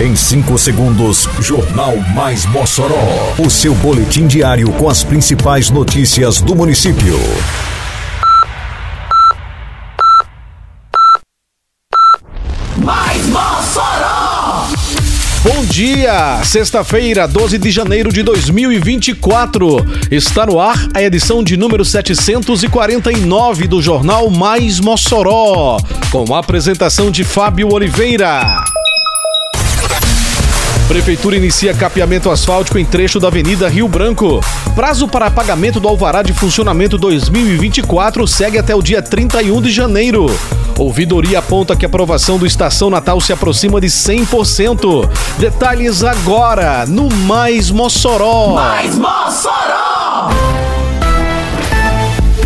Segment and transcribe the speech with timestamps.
[0.00, 3.34] Em 5 segundos, Jornal Mais Mossoró.
[3.38, 7.18] O seu boletim diário com as principais notícias do município.
[12.78, 14.68] Mais Mossoró!
[15.44, 16.42] Bom dia!
[16.44, 19.86] Sexta-feira, 12 de janeiro de 2024.
[20.10, 25.76] Está no ar a edição de número 749 do Jornal Mais Mossoró.
[26.10, 28.64] Com a apresentação de Fábio Oliveira.
[30.90, 34.40] Prefeitura inicia capeamento asfáltico em trecho da Avenida Rio Branco.
[34.74, 40.26] Prazo para pagamento do alvará de funcionamento 2024 segue até o dia 31 de janeiro.
[40.76, 45.08] Ouvidoria aponta que a aprovação do Estação Natal se aproxima de 100%.
[45.38, 48.54] Detalhes agora no Mais Mossoró.
[48.54, 50.30] Mais Mossoró!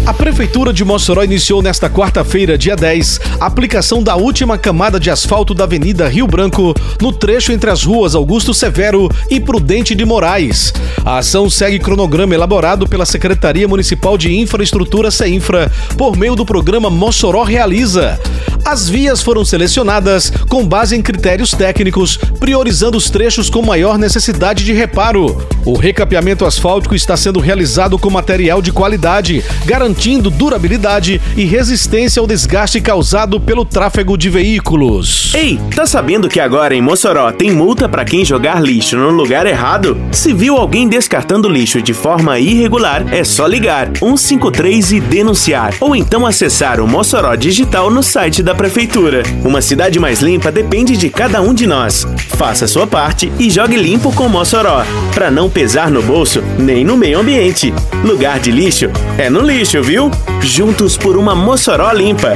[0.07, 5.11] A Prefeitura de Mossoró iniciou nesta quarta-feira, dia 10, a aplicação da última camada de
[5.11, 10.05] asfalto da Avenida Rio Branco, no trecho entre as ruas Augusto Severo e Prudente de
[10.05, 10.75] Moraes.
[11.07, 16.91] A ação segue cronograma elaborado pela Secretaria Municipal de Infraestrutura CEINFRA, por meio do programa
[16.91, 18.21] Mossoró Realiza.
[18.63, 24.65] As vias foram selecionadas com base em critérios técnicos, priorizando os trechos com maior necessidade
[24.65, 25.47] de reparo.
[25.67, 29.94] O recapeamento asfáltico está sendo realizado com material de qualidade, garantindo
[30.31, 35.33] durabilidade e resistência ao desgaste causado pelo tráfego de veículos.
[35.35, 39.47] Ei, tá sabendo que agora em Mossoró tem multa para quem jogar lixo no lugar
[39.47, 39.97] errado?
[40.13, 45.95] Se viu alguém descartando lixo de forma irregular, é só ligar 153 e denunciar, ou
[45.95, 49.23] então acessar o Mossoró Digital no site da prefeitura.
[49.45, 52.07] Uma cidade mais limpa depende de cada um de nós.
[52.37, 54.85] Faça sua parte e jogue limpo com Mossoró,
[55.15, 57.73] para não pesar no bolso nem no meio ambiente.
[58.05, 60.11] Lugar de lixo é no lixo, viu?
[60.41, 62.33] Juntos por uma Mossoró limpa.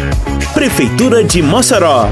[0.52, 2.06] Prefeitura de Mossoró.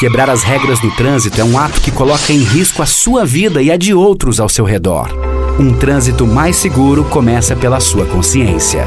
[0.00, 3.60] Quebrar as regras do trânsito é um ato que coloca em risco a sua vida
[3.60, 5.08] e a de outros ao seu redor.
[5.60, 8.86] Um trânsito mais seguro começa pela sua consciência.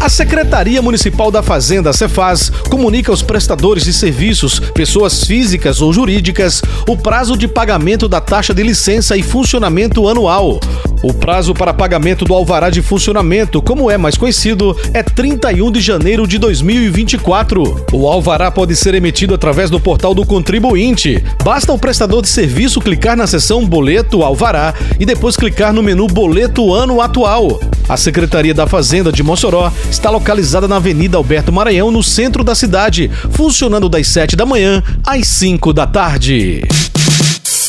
[0.00, 6.62] A Secretaria Municipal da Fazenda, Cefaz, comunica aos prestadores de serviços, pessoas físicas ou jurídicas,
[6.88, 10.60] o prazo de pagamento da taxa de licença e funcionamento anual.
[11.02, 15.80] O prazo para pagamento do alvará de funcionamento, como é mais conhecido, é 31 de
[15.80, 17.86] janeiro de 2024.
[17.92, 21.22] O alvará pode ser emitido através do portal do contribuinte.
[21.44, 26.08] Basta o prestador de serviço clicar na seção Boleto Alvará e depois clicar no menu
[26.08, 27.60] Boleto Ano Atual.
[27.88, 32.54] A Secretaria da Fazenda de Mossoró está localizada na Avenida Alberto Maranhão, no centro da
[32.54, 36.62] cidade, funcionando das 7 da manhã às 5 da tarde.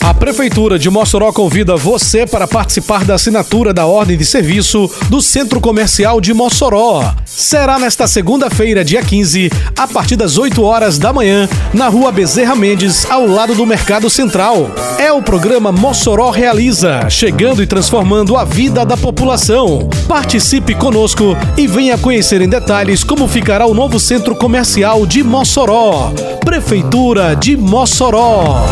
[0.02, 5.22] A Prefeitura de Mossoró convida você para participar da assinatura da ordem de serviço do
[5.22, 7.14] Centro Comercial de Mossoró.
[7.26, 12.56] Será nesta segunda-feira, dia 15, a partir das 8 horas da manhã, na rua Bezerra
[12.56, 14.72] Mendes, ao lado do Mercado Central.
[14.98, 19.90] É o programa Mossoró Realiza, chegando e transformando a vida da população.
[20.08, 26.14] Participe conosco e venha conhecer em detalhes como ficará o novo Centro Comercial de Mossoró.
[26.46, 28.66] Prefeitura de Mossoró.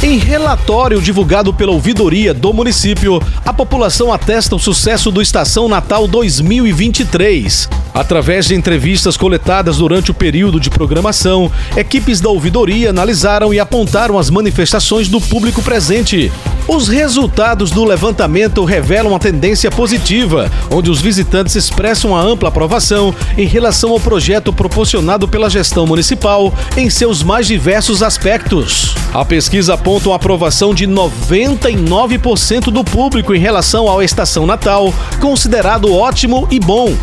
[0.00, 6.06] Em relatório divulgado pela ouvidoria do município, a população atesta o sucesso do Estação Natal
[6.06, 7.68] 2023.
[7.92, 14.16] Através de entrevistas coletadas durante o período de programação, equipes da ouvidoria analisaram e apontaram
[14.16, 16.30] as manifestações do público presente.
[16.68, 23.12] Os resultados do levantamento revelam uma tendência positiva, onde os visitantes expressam a ampla aprovação
[23.36, 28.94] em relação ao projeto proporcionado pela gestão municipal em seus mais diversos aspectos.
[29.14, 35.90] A pesquisa aponta uma aprovação de 99% do público em relação à estação natal, considerado
[35.90, 36.94] ótimo e bom.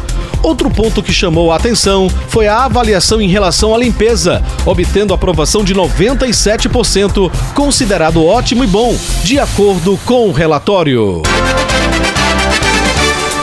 [0.44, 5.64] Outro ponto que chamou a atenção foi a avaliação em relação à limpeza, obtendo aprovação
[5.64, 11.24] de 97%, considerado ótimo e bom, de acordo com o relatório.